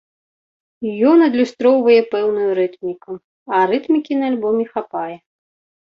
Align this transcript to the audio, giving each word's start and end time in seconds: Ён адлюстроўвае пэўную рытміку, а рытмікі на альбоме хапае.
Ён 1.09 1.17
адлюстроўвае 1.27 1.99
пэўную 2.15 2.49
рытміку, 2.63 3.11
а 3.53 3.63
рытмікі 3.77 4.13
на 4.23 4.31
альбоме 4.33 4.63
хапае. 4.77 5.17